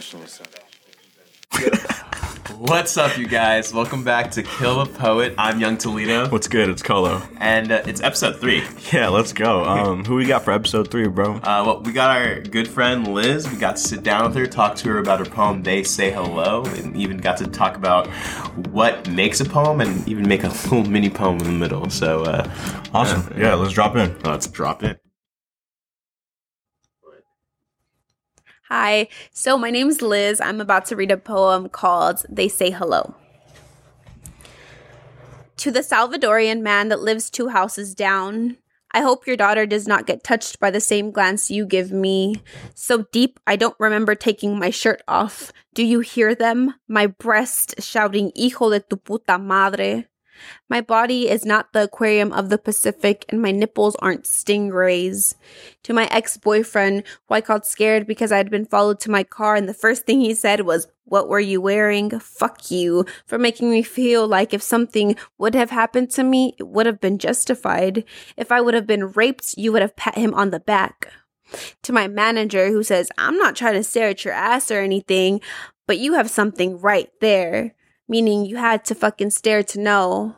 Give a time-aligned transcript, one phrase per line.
[2.56, 3.74] What's up, you guys?
[3.74, 5.34] Welcome back to Kill a Poet.
[5.36, 6.70] I'm Young Toledo, What's good?
[6.70, 7.20] It's Colo.
[7.38, 8.62] and uh, it's episode three.
[8.92, 9.62] Yeah, let's go.
[9.64, 11.34] Um, who we got for episode three, bro?
[11.36, 13.46] Uh, well, we got our good friend Liz.
[13.50, 16.10] We got to sit down with her, talk to her about her poem "They Say
[16.12, 18.06] Hello," and even got to talk about
[18.68, 21.90] what makes a poem, and even make a little mini poem in the middle.
[21.90, 22.50] So, uh,
[22.94, 23.34] Awesome.
[23.38, 24.18] Yeah, let's drop in.
[24.20, 24.98] let's drop it.
[28.72, 29.08] Hi.
[29.32, 30.40] So my name's Liz.
[30.40, 33.16] I'm about to read a poem called They Say Hello.
[35.56, 38.58] To the Salvadorian man that lives two houses down,
[38.92, 42.42] I hope your daughter does not get touched by the same glance you give me.
[42.76, 45.52] So deep, I don't remember taking my shirt off.
[45.74, 46.74] Do you hear them?
[46.86, 50.06] My breast shouting, Hijo de tu puta madre.
[50.68, 55.34] My body is not the aquarium of the Pacific, and my nipples aren't stingrays.
[55.84, 59.24] To my ex boyfriend, who I called scared because I had been followed to my
[59.24, 62.10] car, and the first thing he said was, What were you wearing?
[62.20, 66.68] Fuck you, for making me feel like if something would have happened to me, it
[66.68, 68.04] would have been justified.
[68.36, 71.08] If I would have been raped, you would have pat him on the back.
[71.82, 75.40] To my manager, who says, I'm not trying to stare at your ass or anything,
[75.86, 77.74] but you have something right there
[78.10, 80.34] meaning you had to fucking stare to know.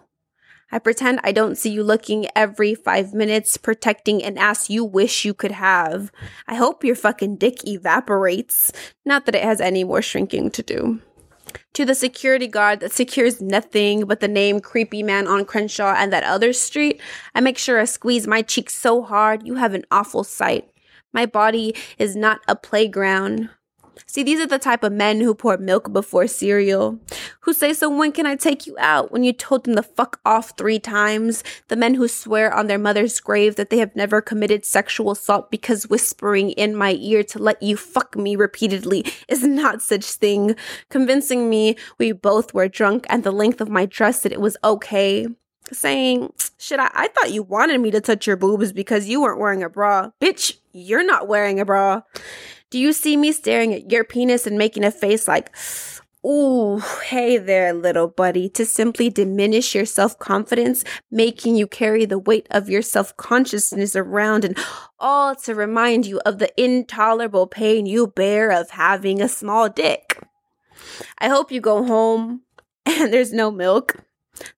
[0.70, 5.24] I pretend I don't see you looking every five minutes, protecting an ass you wish
[5.24, 6.12] you could have.
[6.46, 8.72] I hope your fucking dick evaporates.
[9.04, 11.00] Not that it has any more shrinking to do.
[11.74, 16.12] To the security guard that secures nothing but the name Creepy Man on Crenshaw and
[16.12, 17.00] that other street,
[17.34, 20.70] I make sure I squeeze my cheeks so hard you have an awful sight.
[21.12, 23.50] My body is not a playground.
[24.06, 26.98] See, these are the type of men who pour milk before cereal,
[27.40, 29.12] who say, So when can I take you out?
[29.12, 31.42] When you told them to fuck off three times.
[31.68, 35.50] The men who swear on their mother's grave that they have never committed sexual assault
[35.50, 40.56] because whispering in my ear to let you fuck me repeatedly is not such thing.
[40.88, 44.56] Convincing me we both were drunk and the length of my dress that it was
[44.64, 45.26] okay
[45.72, 49.40] saying, Shit, I, I thought you wanted me to touch your boobs because you weren't
[49.40, 50.10] wearing a bra.
[50.20, 52.02] Bitch, you're not wearing a bra.
[52.70, 55.54] Do you see me staring at your penis and making a face like,
[56.24, 62.18] Ooh, hey there, little buddy, to simply diminish your self confidence, making you carry the
[62.18, 64.56] weight of your self consciousness around, and
[65.00, 70.22] all to remind you of the intolerable pain you bear of having a small dick?
[71.18, 72.42] I hope you go home
[72.86, 73.96] and there's no milk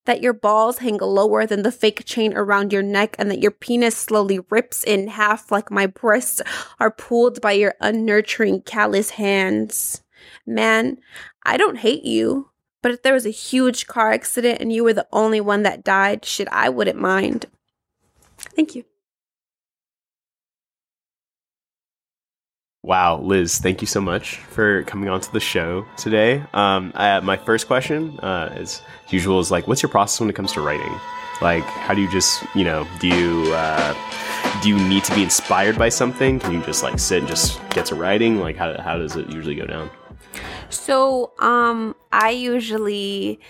[0.05, 3.51] that your balls hang lower than the fake chain around your neck and that your
[3.51, 6.41] penis slowly rips in half like my breasts
[6.79, 10.03] are pulled by your unnurturing callous hands.
[10.47, 10.99] Man,
[11.45, 12.51] I don't hate you,
[12.83, 15.85] but if there was a huge car accident and you were the only one that
[15.85, 17.47] died, shit, I wouldn't mind.
[18.39, 18.85] Thank you.
[22.85, 26.45] Wow, Liz, thank you so much for coming on to the show today.
[26.53, 30.37] Um, I, my first question, uh, as usual, is like, what's your process when it
[30.37, 30.95] comes to writing?
[31.41, 33.95] Like, how do you just, you know, do you uh,
[34.63, 36.39] do you need to be inspired by something?
[36.39, 38.39] Can you just like sit and just get to writing?
[38.39, 39.89] Like, how how does it usually go down?
[40.69, 43.41] So, um, I usually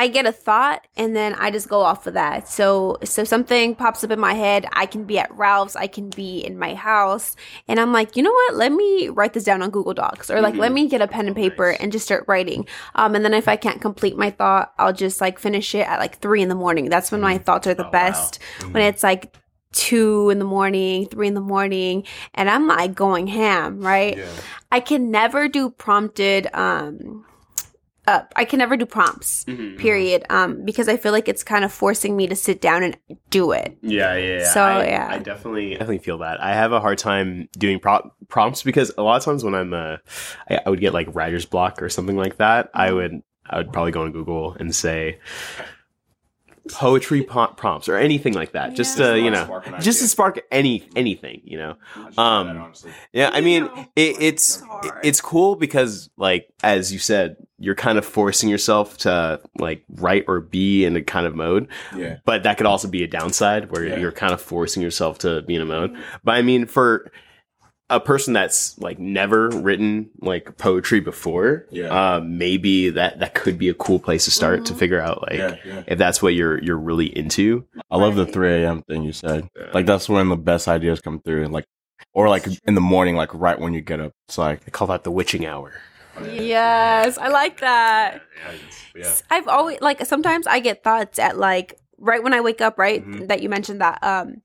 [0.00, 2.48] I get a thought and then I just go off of that.
[2.48, 4.64] So so something pops up in my head.
[4.72, 7.36] I can be at Ralph's, I can be in my house,
[7.68, 8.54] and I'm like, you know what?
[8.54, 11.26] Let me write this down on Google Docs, or like let me get a pen
[11.26, 12.66] and paper and just start writing.
[12.94, 15.98] Um, and then if I can't complete my thought, I'll just like finish it at
[15.98, 16.88] like three in the morning.
[16.88, 18.38] That's when my thoughts are the best.
[18.70, 19.36] When it's like
[19.74, 24.16] two in the morning, three in the morning, and I'm like going ham, right?
[24.72, 27.26] I can never do prompted um
[28.36, 30.24] I can never do prompts, period.
[30.30, 32.96] Um, because I feel like it's kind of forcing me to sit down and
[33.30, 33.76] do it.
[33.82, 34.38] Yeah, yeah.
[34.38, 34.52] yeah.
[34.52, 35.08] So, I, yeah.
[35.10, 36.42] I definitely definitely feel that.
[36.42, 39.72] I have a hard time doing pro- prompts because a lot of times when I'm
[39.72, 39.96] uh,
[40.48, 42.70] I, I would get like writer's block or something like that.
[42.74, 45.18] I would I would probably go on Google and say
[46.68, 48.74] poetry po- prompts or anything like that.
[48.74, 51.40] Just to you know, just to spark any anything.
[51.44, 51.76] You know.
[52.18, 52.72] Um,
[53.12, 53.64] yeah, I mean,
[53.96, 54.62] it, it's
[55.02, 60.24] it's cool because, like, as you said, you're kind of forcing yourself to like write
[60.28, 61.68] or be in a kind of mode.
[61.96, 62.16] Yeah.
[62.24, 63.98] But that could also be a downside where Yeah.
[63.98, 65.96] you're kind of forcing yourself to be in a mode.
[66.24, 67.10] But I mean, for
[67.90, 71.88] a person that's like never written like poetry before, Yeah.
[72.16, 75.38] uh, maybe that that could be a cool place to start to figure out like
[75.38, 75.82] Yeah, yeah.
[75.86, 77.66] if that's what you're you're really into.
[77.90, 78.82] I love the 3 a.m.
[78.82, 79.48] thing you said.
[79.74, 81.44] Like that's when the best ideas come through.
[81.44, 81.66] and Like,
[82.14, 84.12] or like in the morning, like right when you get up.
[84.28, 85.72] It's like I call that the witching hour.
[86.24, 88.22] Yes, I like that.
[88.96, 89.12] Yeah.
[89.30, 93.04] I've always like sometimes I get thoughts at like right when I wake up, right?
[93.06, 93.26] Mm-hmm.
[93.26, 93.98] That you mentioned that.
[94.02, 94.42] Um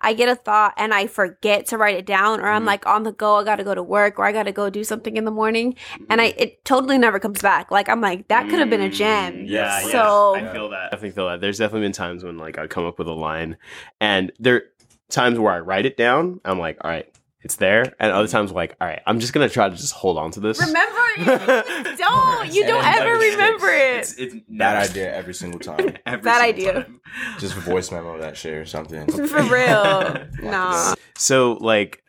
[0.00, 2.66] I get a thought and I forget to write it down, or I'm Mhm.
[2.66, 5.16] like on the go, I gotta go to work, or I gotta go do something
[5.16, 5.74] in the morning,
[6.08, 7.70] and I it totally never comes back.
[7.70, 9.34] Like I'm like that could have been a gem.
[9.34, 10.48] Mm, Yeah, So- yeah.
[10.50, 10.78] I feel that.
[10.80, 11.40] I definitely feel that.
[11.40, 13.56] There's definitely been times when like I'd come up with a line,
[14.00, 14.64] and there
[15.10, 16.40] times where I write it down.
[16.44, 17.09] I'm like, all right,
[17.42, 20.18] it's there, and other times like, all right, I'm just gonna try to just hold
[20.18, 20.58] on to this.
[20.60, 21.98] Remember it.
[21.98, 23.98] don't you don't it ever remember it.
[24.00, 24.44] It's, it's Bad
[24.74, 25.96] never- idea every single time.
[26.06, 26.72] every Bad single idea.
[26.84, 27.00] time.
[27.38, 29.06] Just voice memo that shit or something.
[29.28, 30.26] For real.
[30.42, 30.94] Nah.
[31.16, 32.02] So, like,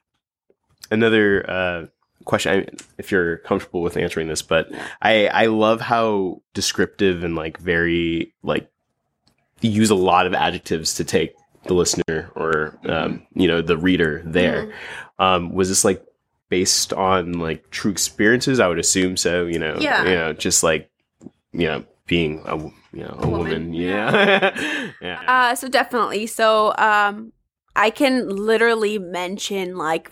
[0.92, 1.86] another uh,
[2.26, 4.70] question, I, if you're comfortable with answering this, but
[5.02, 8.70] I I love how descriptive and like very like
[9.62, 11.36] you use a lot of adjectives to take
[11.66, 14.66] the listener or um, you know the reader there.
[14.66, 15.22] Mm-hmm.
[15.24, 16.04] Um, was this like
[16.50, 18.60] based on like true experiences?
[18.60, 19.46] I would assume so.
[19.46, 20.04] You know, Yeah.
[20.04, 20.90] you know, just like
[21.54, 23.38] you know being a you know a Woman.
[23.40, 23.74] woman.
[23.74, 25.22] Yeah, yeah.
[25.28, 26.28] Uh, so definitely.
[26.28, 27.32] So, um,
[27.76, 30.12] I can literally mention like,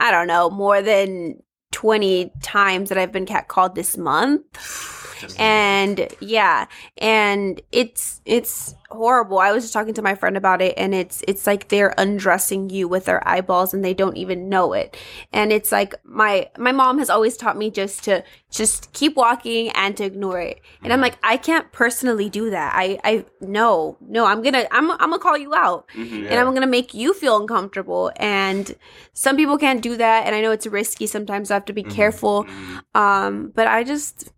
[0.00, 1.40] I don't know, more than
[1.70, 4.42] 20 times that I've been catcalled this month.
[5.38, 6.66] And yeah,
[6.98, 9.38] and it's, it's horrible.
[9.38, 12.68] I was just talking to my friend about it and it's, it's like they're undressing
[12.68, 14.96] you with their eyeballs and they don't even know it.
[15.32, 19.70] And it's like my, my mom has always taught me just to, just keep walking
[19.70, 20.60] and to ignore it.
[20.84, 22.74] And I'm like, I can't personally do that.
[22.76, 26.30] I, I, no, no, I'm gonna, I'm, I'm gonna call you out Mhm.
[26.30, 28.12] and I'm gonna make you feel uncomfortable.
[28.16, 28.74] And
[29.14, 30.26] some people can't do that.
[30.26, 31.06] And I know it's risky.
[31.06, 31.90] Sometimes I have to be Mhm.
[31.94, 32.46] careful.
[32.94, 34.30] Um, but I just,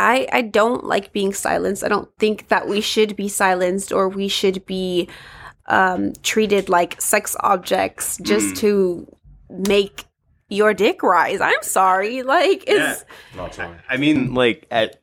[0.00, 1.84] I, I don't like being silenced.
[1.84, 5.08] I don't think that we should be silenced or we should be
[5.66, 8.58] um, treated like sex objects just Mm.
[8.58, 9.16] to
[9.50, 10.04] make
[10.48, 11.40] your dick rise.
[11.40, 12.22] I'm sorry.
[12.22, 13.04] Like, it's,
[13.36, 13.76] Not totally.
[13.88, 15.00] I mean, like at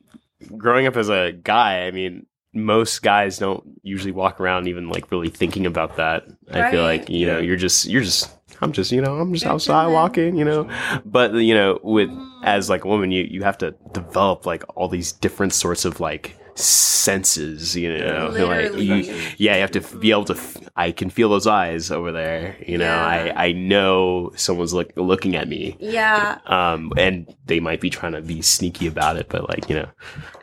[0.56, 5.10] growing up as a guy, I mean, most guys don't usually walk around even like
[5.12, 6.26] really thinking about that.
[6.50, 8.30] I feel like you know, you're just you're just
[8.60, 10.68] I'm just you know I'm just outside walking, you know.
[11.04, 12.10] But you know, with
[12.42, 16.00] as like a woman, you you have to develop like all these different sorts of
[16.00, 18.28] like senses, you know.
[18.48, 18.94] Like you,
[19.36, 20.34] yeah, you have to be able to.
[20.34, 22.56] F- I can feel those eyes over there.
[22.66, 23.32] You know, Yeah.
[23.36, 25.76] I I know someone's look, looking at me.
[25.80, 26.38] yeah.
[26.46, 29.88] Um, and they might be trying to be sneaky about it, but like you know,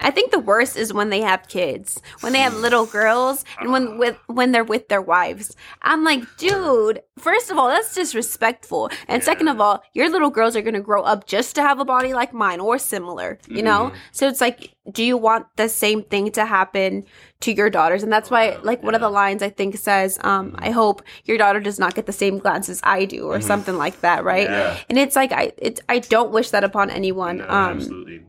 [0.02, 3.72] I think the worst is when they have kids, when they have little girls, and
[3.72, 5.56] when with when they're with their wives.
[5.82, 7.02] I'm like, dude.
[7.18, 11.02] First of all, that's disrespectful, and second of all, your little girls are gonna grow
[11.02, 13.40] up just to have a body like mine or similar.
[13.48, 17.06] You know, so it's like, do you want the same thing to happen
[17.42, 18.04] to your daughters?
[18.04, 21.38] And that's why, like, one of the lines I think says, um, "I hope your
[21.38, 24.50] daughter does not get the same glances I do," or something like that, right?
[24.50, 24.78] Yeah.
[24.90, 27.42] And it's like I, it, I don't wish that upon anyone.
[27.42, 28.22] um, absolutely.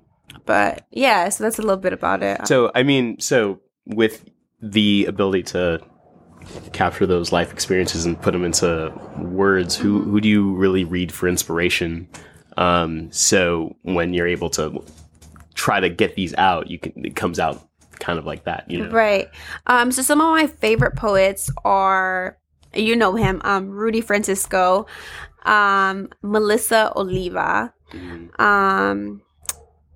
[0.47, 2.47] but yeah, so that's a little bit about it.
[2.47, 4.25] So I mean, so with
[4.63, 5.81] the ability to
[6.73, 11.13] capture those life experiences and put them into words, who who do you really read
[11.13, 12.09] for inspiration?
[12.57, 14.83] Um, so when you're able to
[15.67, 17.57] try to get these out, you can it comes out
[17.99, 18.91] kind of like that, you know.
[18.91, 19.29] Right.
[19.67, 22.39] Um, so some of my favorite poets are,
[22.73, 24.87] you know him, um, Rudy Francisco,
[25.45, 28.41] um, Melissa Oliva, Mhm.
[28.41, 29.23] um,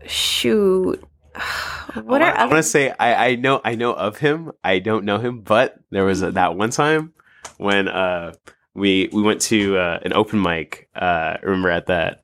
[0.07, 0.99] shoot.
[2.05, 4.53] What I, are I want to say I, I know I know of him.
[4.63, 7.13] I don't know him, but there was a, that one time
[7.59, 8.33] when uh
[8.75, 10.89] we we went to uh, an open mic.
[10.95, 12.20] Uh, remember at that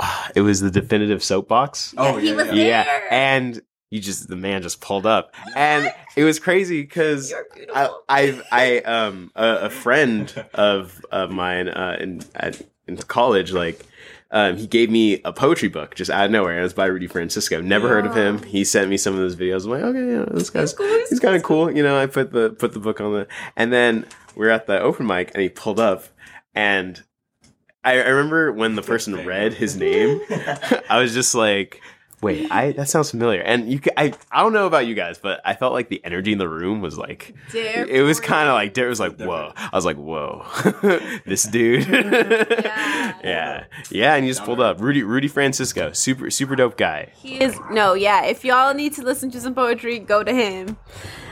[0.00, 1.94] uh, it was the definitive soapbox.
[1.96, 2.52] Oh, he yeah, was yeah.
[2.54, 3.12] Yeah, there.
[3.12, 7.32] and you just the man just pulled up, and it was crazy because
[7.74, 7.90] I.
[8.08, 13.84] I've I um a, a friend of of mine uh in at, in college like
[14.30, 16.86] um he gave me a poetry book just out of nowhere and it was by
[16.86, 19.82] Rudy Francisco never heard of him he sent me some of those videos I'm like
[19.82, 22.72] okay yeah this guy's cool, he's kind of cool you know I put the put
[22.72, 25.80] the book on the and then we are at the open mic and he pulled
[25.80, 26.04] up
[26.54, 27.02] and
[27.84, 30.20] I, I remember when the person read his name
[30.88, 31.80] I was just like
[32.22, 35.18] wait I that sounds familiar and you ca- I I don't know about you guys
[35.18, 38.54] but I felt like the energy in the room was like it was kind of
[38.54, 40.44] like it was like whoa i was like whoa
[41.24, 41.86] this dude
[43.24, 47.40] yeah yeah and he just pulled up rudy rudy francisco super super dope guy He
[47.42, 48.24] is no, yeah.
[48.24, 50.76] If y'all need to listen to some poetry, go to him.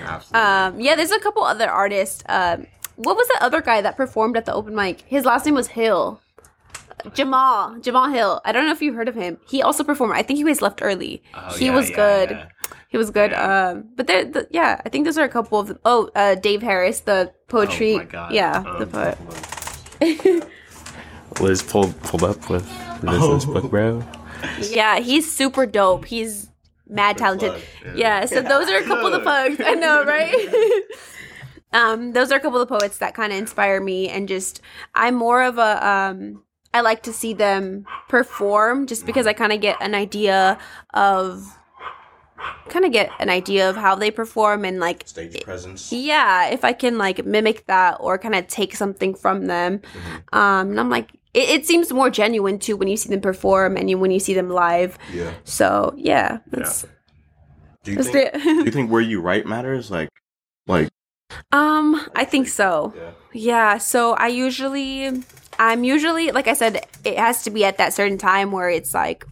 [0.03, 0.41] Absolutely.
[0.41, 2.23] Um, yeah, there's a couple other artists.
[2.29, 5.03] Um, what was the other guy that performed at the open mic?
[5.03, 6.21] His last name was Hill.
[7.15, 8.41] Jamal, Jamal Hill.
[8.45, 9.39] I don't know if you heard of him.
[9.49, 10.15] He also performed.
[10.15, 11.23] I think he was left early.
[11.57, 12.39] he was good.
[12.89, 13.33] He was good.
[13.33, 13.69] Yeah.
[13.69, 15.79] Um, but there, the, yeah, I think those are a couple of.
[15.85, 17.95] Oh, uh, Dave Harris, the poetry.
[17.95, 18.33] Oh my God.
[18.33, 19.19] Yeah, Um, the poet.
[21.41, 22.67] liz pulled pulled up with
[23.03, 24.03] this, this book bro
[24.61, 26.05] Yeah, he's super dope.
[26.07, 26.51] He's
[26.89, 27.63] mad talented.
[27.95, 29.61] Yeah, so those are a couple of the plugs.
[29.61, 30.83] I know, right?
[31.73, 34.61] um, those are a couple of poets that kind of inspire me, and just
[34.95, 36.43] I'm more of a um,
[36.79, 40.59] I like to see them perform just because I kind of get an idea
[40.95, 41.55] of
[42.69, 45.91] kind of get an idea of how they perform and like Stage presence.
[45.93, 50.39] yeah if i can like mimic that or kind of take something from them Mm-hmm.
[50.39, 53.77] um and i'm like it, it seems more genuine too when you see them perform
[53.77, 55.33] and you, when you see them live Yeah.
[55.45, 56.87] so yeah that's,
[57.83, 58.31] Do you that's think?
[58.35, 58.43] it.
[58.43, 59.91] do you think where you write matters?
[59.91, 60.11] Like,
[60.69, 60.89] like.
[61.51, 63.11] um i think so Yeah.
[63.33, 65.23] Yeah, so I usually
[65.59, 68.95] I'm usually like I said it has to be at that certain time where it's
[68.95, 69.25] like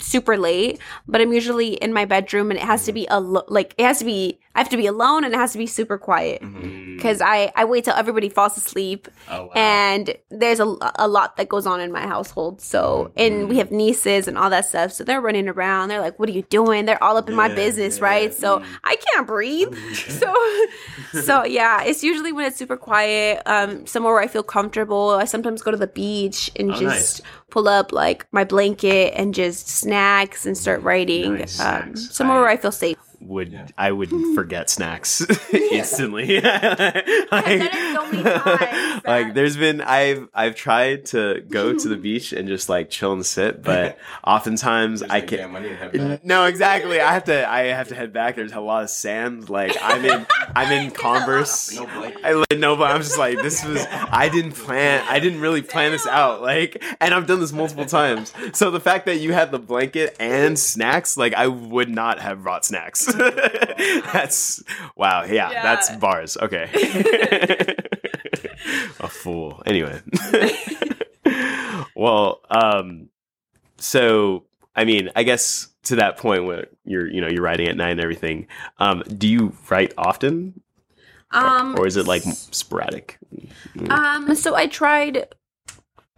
[0.00, 3.44] super late, but I'm usually in my bedroom and it has to be a lo-
[3.48, 5.66] like it has to be I have to be alone and it has to be
[5.66, 6.98] super quiet Mm-hmm.
[7.00, 9.50] cuz I I wait till everybody falls asleep Oh, wow.
[9.54, 12.60] and there's a, a lot that goes on in my household.
[12.60, 14.92] So, and we have nieces and all that stuff.
[14.92, 15.88] So they're running around.
[15.88, 18.04] They're like, "What are you doing?" They're all up in my business, yeah.
[18.04, 18.34] right?
[18.34, 19.72] So I can't breathe.
[20.20, 20.34] so,
[21.22, 25.10] so yeah, it's usually when it's super quiet, um, somewhere where I feel comfortable.
[25.10, 27.30] I sometimes go to the beach and Oh, just nice.
[27.50, 31.38] pull up like my blanket and just snacks and start writing.
[31.38, 32.96] Nice um, somewhere I- where I feel safe.
[33.28, 35.20] Would I would forget snacks
[35.52, 36.40] instantly.
[36.40, 41.96] done it so many times like there's been I've I've tried to go to the
[41.96, 46.24] beach and just like chill and sit, but oftentimes I can't.
[46.24, 47.00] no, exactly.
[47.00, 47.48] I have to.
[47.48, 48.36] I have to head back.
[48.36, 49.50] There's a lot of sand.
[49.50, 50.26] Like I'm in.
[50.54, 51.74] I'm in Converse.
[51.74, 52.20] No blanket.
[52.24, 53.86] I no, but I'm just like this was.
[53.90, 55.04] I didn't plan.
[55.08, 56.42] I didn't really plan this out.
[56.42, 58.32] Like, and I've done this multiple times.
[58.52, 62.42] So the fact that you had the blanket and snacks, like I would not have
[62.42, 63.11] brought snacks.
[64.12, 64.62] that's
[64.96, 65.24] wow.
[65.24, 65.62] Yeah, Yeah.
[65.62, 66.36] that's bars.
[66.36, 66.68] Okay.
[69.00, 69.62] A fool.
[69.66, 70.00] Anyway.
[71.96, 73.08] well, um,
[73.78, 77.76] so I mean, I guess to that point where you're, you know, you're writing at
[77.76, 78.46] night and everything.
[78.78, 80.60] Um, do you write often,
[81.32, 83.18] Um, or is it like sporadic?
[83.90, 85.26] Um, so I tried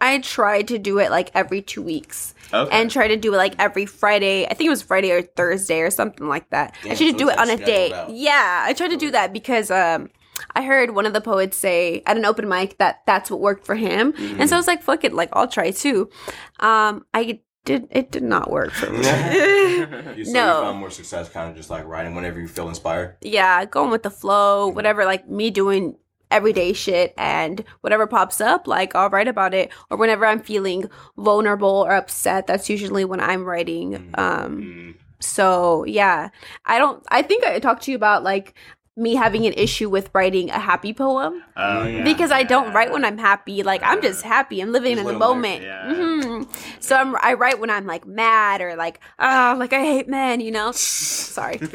[0.01, 2.33] I tried to do it like every two weeks.
[2.53, 2.69] Okay.
[2.77, 4.45] And try to do it like every Friday.
[4.45, 6.75] I think it was Friday or Thursday or something like that.
[6.83, 7.91] I Damn, should so do it on a day.
[7.93, 8.09] out.
[8.11, 10.09] Yeah, I tried to do that because um
[10.53, 13.65] I heard one of the poets say at an open mic that that's what worked
[13.65, 14.13] for him.
[14.13, 14.41] Mm-hmm.
[14.41, 16.09] And so I was like, fuck it, like I'll try too.
[16.59, 18.99] Um I did it did not work for me.
[20.15, 20.45] You, so No.
[20.59, 23.17] you found more success kind of just like writing whenever you feel inspired.
[23.21, 25.97] yeah, going with the flow, whatever, like me doing
[26.31, 29.71] everyday shit and whatever pops up, like I'll write about it.
[29.89, 33.91] Or whenever I'm feeling vulnerable or upset, that's usually when I'm writing.
[33.93, 34.19] Mm-hmm.
[34.19, 34.91] Um mm-hmm.
[35.19, 36.29] so yeah.
[36.65, 38.53] I don't I think I talked to you about like
[38.97, 42.01] me having an issue with writing a happy poem Oh, yeah.
[42.03, 43.61] because I don't write when I'm happy.
[43.61, 44.61] Like I'm just happy.
[44.61, 45.29] I'm living Just in the life.
[45.29, 45.63] moment.
[45.63, 45.91] Yeah.
[45.91, 46.14] Mm-hmm.
[46.79, 50.41] So I'm, I write when I'm like mad or like oh like I hate men.
[50.41, 50.71] You know.
[50.71, 51.59] Sorry.
[51.61, 51.69] um,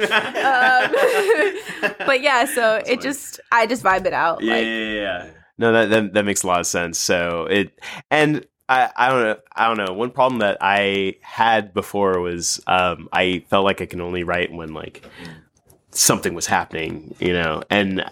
[2.06, 4.42] but yeah, so it just I just vibe it out.
[4.42, 5.30] yeah, like yeah, yeah, yeah.
[5.58, 6.98] No, that, that that makes a lot of sense.
[6.98, 7.78] So it
[8.10, 9.92] and I I don't know I don't know.
[9.92, 14.52] One problem that I had before was um I felt like I can only write
[14.52, 15.04] when like
[15.90, 18.10] something was happening, you know, and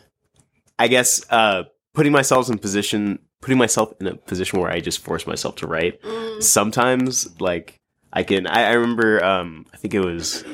[0.78, 1.64] I guess uh
[1.94, 5.66] putting myself in position putting myself in a position where I just force myself to
[5.66, 7.78] write mm, sometimes like
[8.12, 10.44] I can I, I remember um I think it was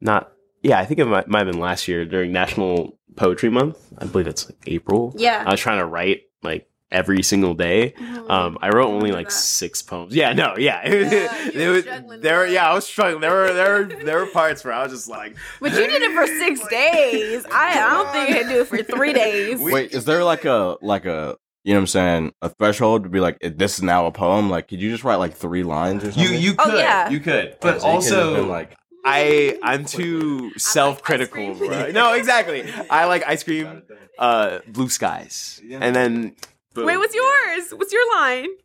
[0.00, 0.32] not
[0.62, 4.06] yeah I think it might, might have been last year during National Poetry Month I
[4.06, 5.44] believe it's like April yeah.
[5.46, 8.30] I was trying to write like every single day Mhm.
[8.30, 9.32] um I wrote only like that.
[9.32, 11.04] six poems yeah no yeah, you
[11.52, 12.70] There was- there were yeah.
[12.70, 15.36] I was struggling there were there were there were parts where I was just like
[15.60, 17.44] but you did it for six days.
[17.50, 19.60] I, I don't think I could do it for three days.
[19.60, 23.08] Wait, is there like a like a you know what I'm saying a threshold to
[23.10, 24.48] be like this is now a poem?
[24.50, 26.40] Like, could you just write like three lines or something?
[26.40, 27.08] you Oh, could yeah.
[27.10, 31.54] you could Yeah, but so you could've also like I I'm too self critical.
[31.54, 31.70] cream.
[31.70, 31.92] Right?
[31.94, 32.70] No, exactly.
[32.90, 33.82] I like ice cream,
[34.18, 35.78] uh, blue skies, Yeah.
[35.80, 36.36] and then
[36.74, 36.86] boom.
[36.86, 37.70] Wait, what's yours?
[37.72, 38.48] What's your line?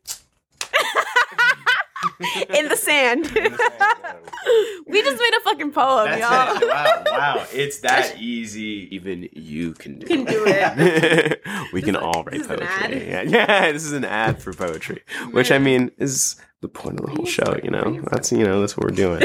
[2.50, 3.26] In the sand.
[4.88, 6.58] we just made a fucking poem, That's y'all.
[6.62, 6.68] it.
[6.68, 8.88] Wow, wow, it's that easy.
[8.94, 10.06] Even you can do.
[10.06, 11.42] Can do it.
[11.74, 13.12] we can all write this is an poetry.
[13.12, 13.30] ad.
[13.30, 17.06] Yeah, yeah, this is an ad for poetry, which I mean is the point of
[17.06, 17.58] the whole show.
[17.64, 19.24] You know, that's you know that's what we're doing.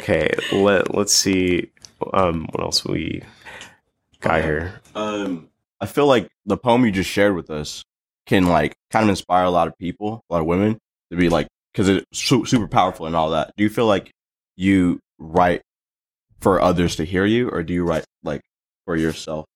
[0.00, 1.70] okay, let let's see.
[2.12, 3.22] Um, what else we
[4.20, 4.80] got here?
[4.94, 5.48] um,
[5.80, 7.84] I feel like the poem you just shared with us
[8.26, 10.78] can like kind of inspire a lot of people, a lot of women
[11.10, 13.52] to be like because it's su- super powerful and all that.
[13.56, 14.10] Do you feel like
[14.56, 15.62] you write
[16.40, 18.40] for others to hear you, or do you write like
[18.84, 19.46] for yourself?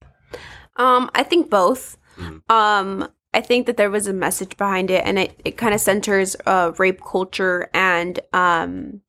[0.77, 1.97] Um, I think both.
[2.17, 2.41] Mhm.
[2.51, 5.81] Um, I think that there was a message behind it, and it, it kind of
[5.81, 9.03] centers uh, rape culture and um,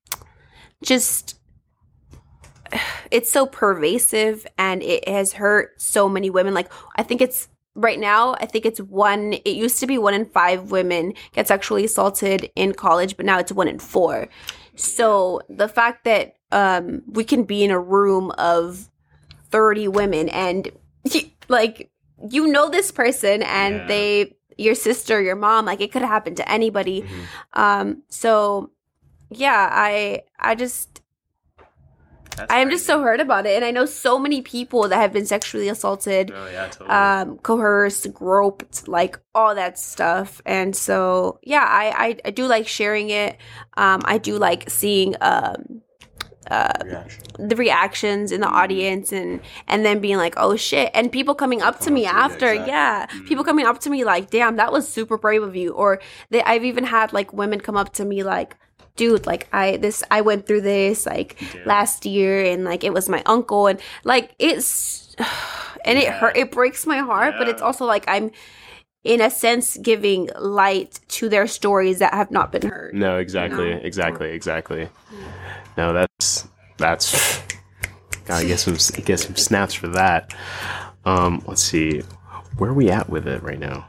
[0.83, 1.39] just
[3.11, 6.53] it's so pervasive and it has hurt so many women.
[6.53, 7.47] Like I think it's
[7.77, 11.47] right now i think it's one it used to be one in five women get
[11.47, 14.27] sexually assaulted in college but now it's one in four
[14.75, 18.89] so the fact that um we can be in a room of
[19.51, 20.71] 30 women and
[21.47, 21.89] like
[22.29, 23.87] you know this person and Yeah.
[23.87, 27.25] they your sister your mom like it could happen to anybody Mhm.
[27.53, 28.71] um so
[29.29, 31.01] yeah i i just
[32.37, 34.97] That's i am just so hurt about it and i know so many people that
[34.97, 36.89] have been sexually assaulted Oh yeah, totally.
[36.89, 42.67] um coerced groped like all that stuff and so yeah I, I i do like
[42.67, 43.37] sharing it
[43.75, 45.81] um i do like seeing um
[46.49, 47.23] uh Reaction.
[47.49, 51.61] the reactions in the audience and and then being like oh shit and people coming
[51.61, 52.71] up to Come me up to after exactly.
[52.71, 55.99] yeah people coming up to me like damn that was super brave of you or
[56.29, 58.55] they i've even had like women come up to me like
[58.97, 61.65] dude like i this i went through this like Damn.
[61.65, 65.15] last year and like it was my uncle and like it's
[65.85, 66.19] and it Yeah.
[66.19, 68.31] hurt it breaks my heart but it's also like i'm
[69.03, 73.69] in a sense giving light to their stories that have not been heard no, exactly,
[73.69, 73.77] No.
[73.77, 74.89] exactly, exactly.
[75.77, 77.39] No, that's that's.
[78.25, 78.75] Gotta get some
[79.05, 80.33] get some snaps for that.
[81.05, 82.01] Um, let's see,
[82.57, 83.87] where are we at with it right now?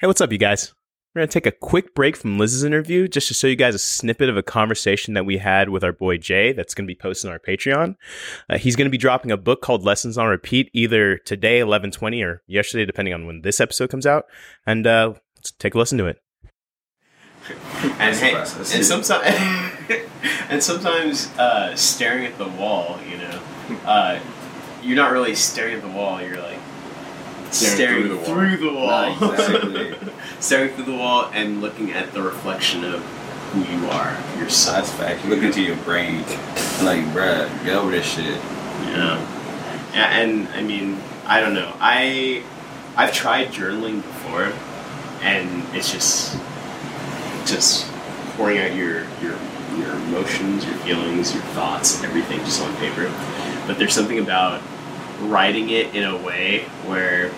[0.00, 0.72] Hey, what's up, you guys?
[1.14, 3.74] We're going to take a quick break from Liz's interview just to show you guys
[3.74, 6.90] a snippet of a conversation that we had with our boy Jay that's going to
[6.90, 7.96] be posted on our Patreon.
[8.48, 12.22] Uh, he's going to be dropping a book called Lessons on Repeat either today, 1120,
[12.22, 14.24] or yesterday, depending on when this episode comes out.
[14.66, 16.18] And uh, let's take a listen to it.
[17.98, 19.20] And hey, and sometimes,
[20.48, 23.42] and sometimes uh, staring at the wall, you know,
[23.84, 24.18] uh,
[24.82, 26.22] you're not really staring at the wall.
[26.22, 26.59] You're like
[27.50, 28.24] Staring through the wall.
[28.24, 29.32] through the wall.
[29.32, 29.96] Exactly.
[30.40, 33.00] staring through the wall and looking at the reflection of
[33.52, 34.76] who you are, yourself.
[34.76, 35.24] That's fact.
[35.24, 36.18] You look into your brain,
[36.82, 38.36] like, bruh, get over this shit.
[38.86, 39.18] Yeah.
[39.92, 40.18] yeah.
[40.20, 41.74] And I mean, I don't know.
[41.80, 42.42] I
[42.96, 44.52] I've tried journaling before,
[45.22, 46.36] and it's just
[47.46, 47.90] just
[48.36, 49.36] pouring out your your
[49.76, 53.12] your emotions, your feelings, your thoughts, everything just on paper.
[53.66, 54.62] But there's something about
[55.20, 57.30] writing it in a way where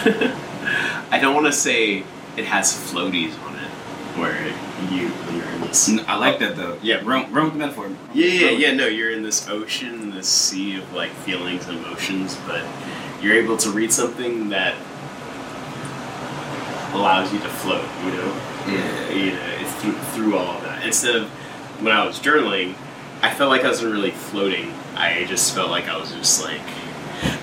[1.10, 2.04] I don't want to say
[2.36, 3.70] it has floaties on it,
[4.18, 4.46] where
[4.92, 5.88] you you're in this.
[6.06, 6.78] I like that though.
[6.82, 7.00] Yeah.
[7.04, 7.90] Run, run with the metaphor.
[8.14, 8.72] Yeah, yeah, yeah.
[8.74, 12.64] No, you're in this ocean, this sea of like feelings and emotions, but
[13.22, 14.74] you're able to read something that
[16.94, 17.84] allows you to float.
[18.04, 19.10] You know, Yeah.
[19.10, 20.84] you know, it's through through all of that.
[20.84, 21.28] Instead of
[21.82, 22.74] when I was journaling,
[23.22, 24.72] I felt like I wasn't really floating.
[24.94, 26.60] I just felt like I was just like,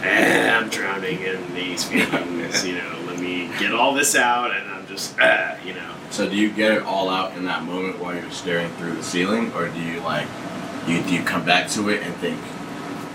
[0.04, 2.66] eh, I'm drowning in these feelings.
[2.66, 5.94] you know, let me get all this out, and I'm just, ah, you know.
[6.10, 9.04] So do you get it all out in that moment while you're staring through the
[9.04, 10.28] ceiling, or do you like
[10.88, 12.40] you do you come back to it and think,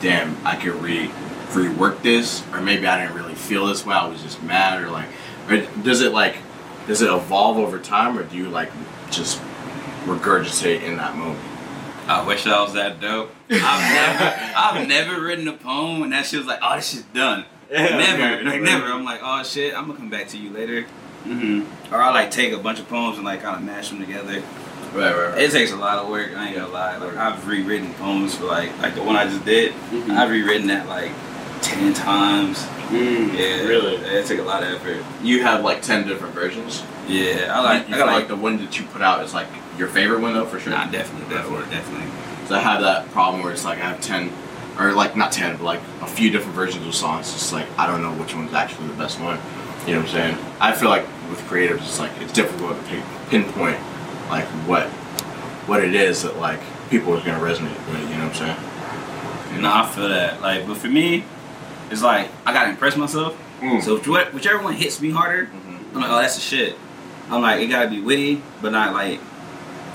[0.01, 1.11] damn, I could re
[1.51, 4.91] rework this, or maybe I didn't really feel this way, I was just mad, or
[4.91, 5.09] like,
[5.49, 6.37] or does it like
[6.87, 8.71] does it evolve over time, or do you like
[9.11, 9.41] just
[10.05, 11.52] regurgitate in that moment?
[12.21, 13.31] I wish I was that dope.
[13.51, 17.05] I've never, I've never written a poem and that shit was like, oh, this shit's
[17.15, 17.45] done.
[17.71, 18.87] never, like never.
[18.87, 20.87] I'm like, oh shit, I'm gonna come back to you later.
[21.27, 21.95] Mm-hmm.
[21.95, 24.43] Or I like take a bunch of poems and like kind of mash them together.
[24.93, 25.39] Right, right, right.
[25.39, 26.37] It takes a lot of work.
[26.37, 26.97] I ain't gonna lie.
[26.99, 29.73] Like I've rewritten poems for like like the one I just did.
[29.91, 30.11] Mhm.
[30.11, 31.13] I've rewritten that like
[31.63, 32.59] ten times.
[32.91, 33.95] Mm, Yeah, Really?
[33.97, 35.03] It took a lot of effort.
[35.23, 36.83] You have like ten different versions.
[37.09, 37.89] Yeah, I like.
[37.89, 38.29] you I got like like.
[38.29, 39.47] the one that you put out is like
[39.79, 40.73] your favorite one though, for sure.
[40.73, 42.07] Nah, definitely, definitely, definitely.
[42.49, 44.31] So I have that problem where it's like I have ten,
[44.79, 47.33] or like not ten, but like a few different versions of songs.
[47.33, 49.39] It's like I don't know which one's actually the best one.
[49.87, 50.39] You know what I'm saying?
[50.61, 53.79] I feel like with creatives, it's like it's difficult to pick, pinpoint
[54.31, 54.87] like what
[55.69, 58.01] what it is that like people are gonna resonate with.
[58.11, 59.61] You know what I'm saying?
[59.63, 60.41] No, I feel that.
[60.41, 61.25] Like, but for me,
[61.91, 63.37] it's like I gotta impress myself.
[63.61, 63.83] Mm.
[63.83, 65.79] So if whichever one hits me harder, Mhm.
[65.95, 66.77] I'm like, oh, that's the shit.
[67.31, 69.21] I'm like, it gotta be witty, but not like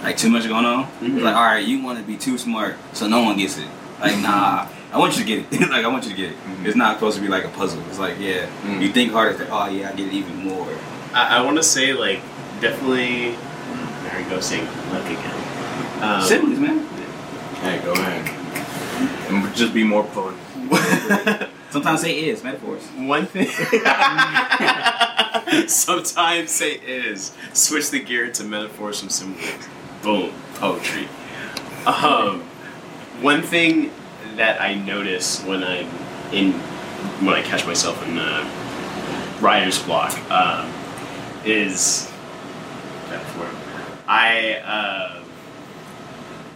[0.04, 0.86] like too much going on.
[1.02, 1.22] Mhm.
[1.22, 3.68] Like, all right, you want to be too smart, so no one gets it.
[4.00, 5.70] Like, nah, I want you to get it.
[5.70, 6.38] like, I want you to get it.
[6.46, 6.66] Mhm.
[6.66, 7.82] It's not supposed to be like a puzzle.
[7.90, 8.82] It's like, yeah, Mm.
[8.82, 9.32] you think harder.
[9.32, 10.68] It's like, oh yeah, I get it even more.
[11.14, 12.22] I, I want to say like
[12.62, 13.36] definitely.
[14.04, 15.34] There we go, saying look again.
[16.02, 16.88] Um, Siblings, man.
[17.62, 18.34] Hey, go ahead.
[19.30, 21.50] And just be more poetic.
[21.70, 22.84] Sometimes say is metaphors.
[22.96, 23.48] One thing.
[25.68, 27.32] Sometimes say is.
[27.54, 29.44] Switch the gear to metaphors from symbols.
[30.04, 31.08] Boom, poetry.
[31.86, 32.42] Um,
[33.22, 33.92] one thing
[34.36, 35.88] that I notice when I'm
[36.32, 36.54] in,
[37.24, 38.48] when I catch myself in uh,
[39.42, 40.72] writer's block, um,
[41.46, 42.12] is.
[44.10, 45.22] I, uh,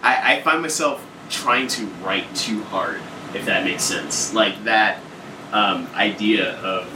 [0.01, 3.01] I I find myself trying to write too hard,
[3.33, 4.33] if that makes sense.
[4.33, 4.99] Like that
[5.51, 6.87] um, idea of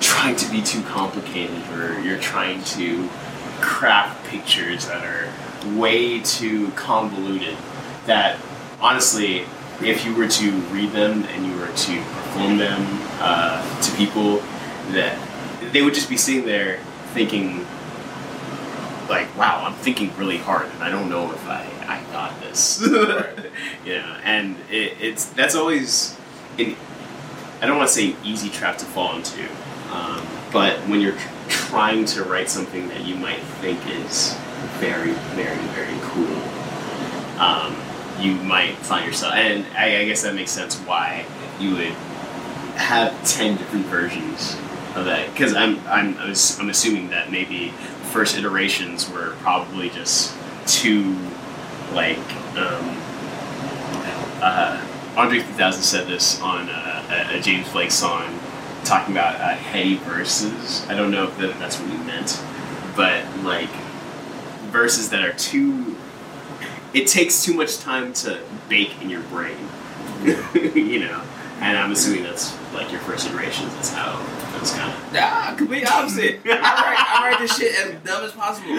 [0.00, 3.08] trying to be too complicated, or you're trying to
[3.60, 5.32] craft pictures that are
[5.76, 7.56] way too convoluted.
[8.06, 8.38] That
[8.80, 9.44] honestly,
[9.82, 12.82] if you were to read them and you were to perform them
[13.20, 14.38] uh, to people,
[14.92, 15.18] that
[15.72, 16.78] they would just be sitting there
[17.12, 17.66] thinking
[19.08, 22.80] like, wow, I'm thinking really hard, and I don't know if I, I got this.
[23.84, 26.16] you know, and it, it's that's always
[26.58, 26.76] an,
[27.60, 29.48] I don't want to say easy trap to fall into,
[29.92, 31.16] um, but when you're
[31.48, 34.34] trying to write something that you might think is
[34.78, 36.36] very, very, very cool,
[37.40, 37.76] um,
[38.20, 41.24] you might find yourself, and I, I guess that makes sense why
[41.60, 41.94] you would
[42.76, 44.56] have ten different versions
[44.94, 47.70] of that because I'm I'm I'm assuming that maybe
[48.12, 50.34] first iterations were probably just
[50.66, 51.16] too
[51.92, 52.18] like
[52.56, 52.96] um,
[54.40, 54.84] uh,
[55.16, 58.37] Andre 3000 said this on a, a James Blake song
[58.88, 60.84] talking about uh, heady verses.
[60.88, 62.42] I don't know if that, that's what he meant,
[62.96, 63.70] but like
[64.70, 65.96] verses that are too.
[66.94, 69.58] It takes too much time to bake in your brain,
[70.54, 71.22] you know.
[71.60, 73.74] And I'm assuming that's like your first iterations.
[73.74, 74.16] That's how
[74.64, 75.12] kind of.
[75.12, 76.40] Nah, complete opposite.
[76.44, 78.74] I write, I write this shit as dumb as possible.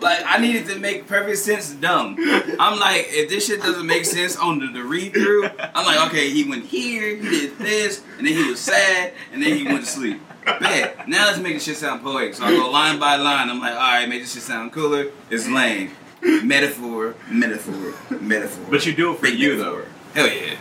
[0.00, 2.16] Like I needed to make perfect sense dumb.
[2.58, 6.08] I'm like, if this shit doesn't make sense on the, the read through, I'm like,
[6.08, 9.64] okay, he went here, he did this, and then he was sad, and then he
[9.64, 10.20] went to sleep.
[10.44, 11.08] Bad.
[11.08, 12.34] Now let's make this shit sound poetic.
[12.34, 13.48] So I go line by line.
[13.48, 15.06] I'm like, all right, make this shit sound cooler.
[15.30, 15.90] It's lame.
[16.22, 18.66] Metaphor, metaphor, metaphor.
[18.70, 19.86] But you do it for Big you metaphor.
[20.14, 20.20] though.
[20.20, 20.54] Hell yeah.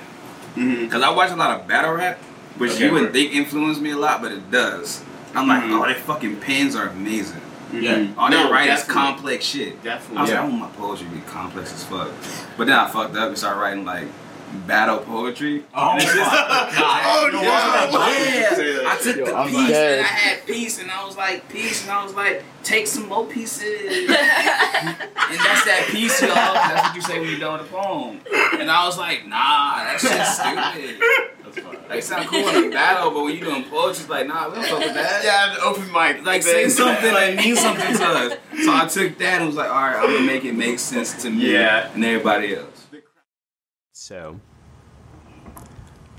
[0.55, 0.85] Mm-hmm.
[0.85, 2.19] Because I watch a lot of battle rap,
[2.57, 5.01] which Okay, you wouldn't think influenced me a lot, but it does.
[5.35, 5.81] I'm like, Mhm.
[5.81, 7.41] oh, their fucking pens are amazing.
[7.73, 8.05] Yeah.
[8.17, 9.81] All they No, write is complex shit.
[9.83, 9.87] Definitely.
[9.87, 10.21] I Definitely.
[10.21, 10.35] was Yeah.
[10.35, 12.09] like, I want my poetry to be complex as fuck.
[12.55, 14.05] But then I fucked up and started writing like
[14.67, 15.63] battle poetry.
[15.73, 17.41] Oh And it's just- Oh, yeah, no.
[17.41, 18.89] yeah.
[18.91, 19.97] I took Yo, the I'm piece dead.
[19.97, 23.07] and I had peace and I was like peace and I was like take some
[23.09, 26.35] more pieces and that's that piece y'all.
[26.35, 28.19] That's what you say when you're done with a poem.
[28.59, 31.01] And I was like nah, that shit's stupid.
[31.55, 31.89] That's.
[31.89, 34.55] Like sound cool in a battle, but when you doing poetry, it's like nah, we
[34.55, 35.23] don't fuck with that.
[35.23, 36.25] Yeah, the open mic.
[36.25, 38.33] Like say something that means something to us.
[38.63, 41.21] So I took that and was like, all right, I'm gonna make it make sense
[41.23, 41.89] to me Yeah.
[41.93, 42.87] and everybody else.
[43.91, 44.39] So,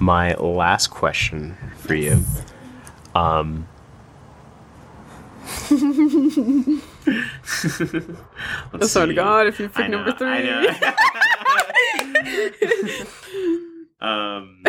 [0.01, 2.23] my last question for you.
[3.15, 3.67] Um,
[8.77, 10.71] I swear to God, if you pick know, number three.
[14.05, 14.59] I um,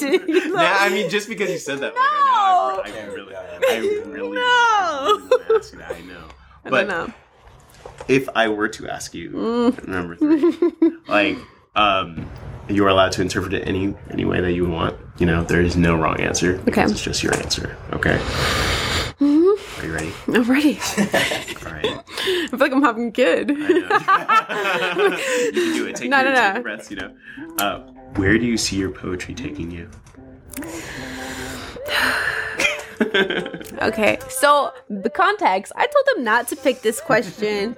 [0.00, 3.34] You nah, I mean, just because you said that, like, I know, I, I really,
[3.34, 4.04] I really, No.
[4.04, 4.28] I really
[5.30, 6.24] wanna ask you that, I know.
[6.64, 7.14] I But don't know.
[8.08, 9.88] if I were to ask you Mm.
[9.88, 11.38] number three, like,
[11.76, 12.28] um,
[12.68, 14.96] you are allowed to interpret it any any way that you want.
[15.18, 16.82] You know, there is no wrong answer Okay.
[16.84, 17.76] it's just your answer.
[17.92, 18.18] Okay.
[19.20, 19.78] Mhm.
[19.82, 20.12] Are you ready?
[20.28, 20.78] I'm ready.
[20.78, 21.86] All right.
[22.20, 23.50] I feel like I'm having a kid.
[23.50, 25.16] I know.
[25.16, 25.96] you can do it.
[25.96, 26.52] Take, No, your, no, take no.
[26.54, 26.90] your breaths.
[26.90, 27.10] You know.
[27.58, 27.80] Uh,
[28.18, 29.88] where do you see your poetry taking you?
[33.80, 35.72] Okay, so the context.
[35.76, 37.76] I told him not to pick this question.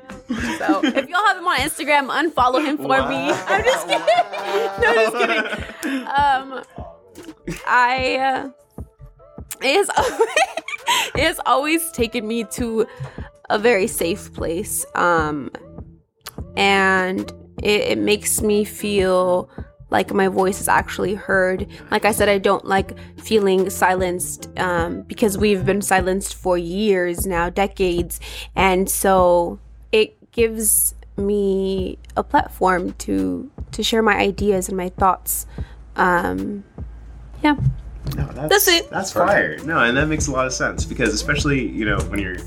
[0.58, 3.30] So if y'all have him on Instagram, unfollow him for me.
[3.30, 4.06] I'm just kidding.
[4.80, 5.16] no, I'm just
[5.82, 6.06] kidding.
[6.06, 6.64] Um,
[7.66, 8.50] I uh,
[9.60, 9.90] it has
[11.14, 12.86] it has always taken me to
[13.50, 14.86] a very safe place.
[14.94, 15.50] Um,
[16.56, 17.30] and
[17.62, 19.50] it, it makes me feel
[19.90, 21.66] like my voice is actually heard.
[21.90, 27.26] Like I said, I don't like feeling silenced um, because we've been silenced for years
[27.26, 28.20] now, decades.
[28.54, 29.58] And so
[29.92, 35.46] it gives me a platform to to share my ideas and my thoughts.
[35.96, 36.64] Um,
[37.42, 37.56] yeah.
[38.16, 38.90] No, that's, That's it.
[38.90, 39.58] That's fire.
[39.58, 42.38] No, and that makes a lot of sense because especially you know when you're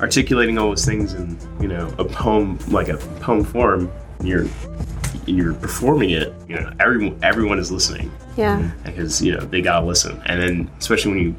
[0.00, 3.90] articulating all those things in you know a poem like a poem form,
[4.22, 4.46] you're
[5.26, 6.34] you're performing it.
[6.48, 8.70] You know, everyone everyone is listening Yeah.
[8.84, 11.36] because you know they gotta listen, and then especially when you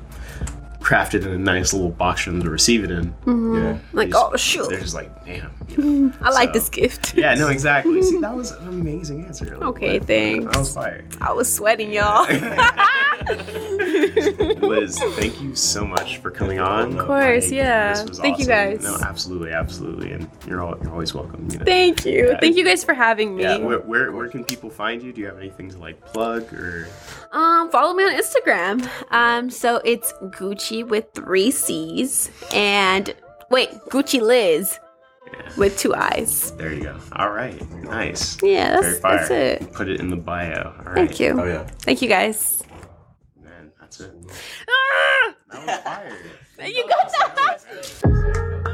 [0.84, 3.16] craft it in a nice little box for them to receive it in.
[3.26, 3.80] Yeah.
[3.94, 4.70] Like, just- oh, shoot.
[4.70, 5.50] They're just like, damn.
[5.70, 6.14] You know?
[6.22, 7.16] I like this gift.
[7.16, 8.02] Yeah, no, exactly.
[8.04, 9.46] See, that was an amazing answer.
[9.46, 10.46] Like, Okay, that- thanks.
[10.52, 11.06] That was fire.
[11.22, 12.26] I was sweating, y'all.
[14.68, 16.98] Liz, thank you so much for coming on.
[17.00, 17.94] Of course, yeah.
[17.96, 18.82] Thank you guys.
[18.84, 21.48] No, absolutely, absolutely, and you're all, you're always welcome.
[21.52, 21.66] You know.
[21.66, 22.30] Thank you.
[22.30, 22.40] Yeah.
[22.40, 23.44] Thank you guys for having me.
[23.44, 25.14] yeah, where, where where can people find you?
[25.14, 26.88] Do you have anything to like plug or?
[27.32, 28.90] Um, follow me on Instagram.
[29.12, 33.14] Um, so it's Gucci with three C's, and
[33.52, 34.80] Wait, Gucci Liz
[35.32, 35.52] Yeah.
[35.58, 36.52] with two eyes.
[36.58, 36.98] There you go.
[37.12, 37.62] All right.
[37.84, 38.42] Nice.
[38.42, 39.18] Yeah, Very that's, fire.
[39.18, 39.74] that's it.
[39.74, 40.74] Put it in the bio.
[40.80, 40.96] All right.
[40.96, 41.40] Thank you.
[41.40, 41.68] Oh yeah.
[41.82, 42.64] Thank you guys.
[43.40, 44.12] Man, that's it.
[44.68, 45.36] Ah!
[45.52, 46.18] That was fire.
[46.66, 48.70] You got that.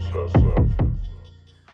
[0.00, 0.85] process of